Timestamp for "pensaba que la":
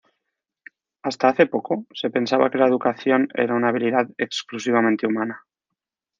2.09-2.65